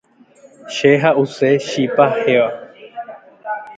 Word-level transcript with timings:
Che 0.73 0.91
ha’use 1.01 1.49
chipa 1.67 2.05
héva. 2.23 2.49